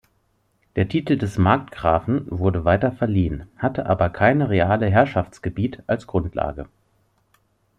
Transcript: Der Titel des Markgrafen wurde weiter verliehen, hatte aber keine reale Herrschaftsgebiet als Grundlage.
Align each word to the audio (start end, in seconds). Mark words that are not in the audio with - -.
Der 0.77 0.89
Titel 0.89 1.15
des 1.15 1.37
Markgrafen 1.37 2.25
wurde 2.27 2.65
weiter 2.65 2.91
verliehen, 2.91 3.47
hatte 3.59 3.85
aber 3.85 4.09
keine 4.09 4.49
reale 4.49 4.89
Herrschaftsgebiet 4.89 5.83
als 5.85 6.07
Grundlage. 6.07 6.65